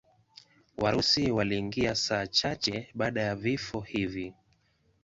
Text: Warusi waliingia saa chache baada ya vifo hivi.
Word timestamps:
Warusi 0.77 1.31
waliingia 1.31 1.95
saa 1.95 2.27
chache 2.27 2.89
baada 2.95 3.21
ya 3.21 3.35
vifo 3.35 3.79
hivi. 3.81 4.33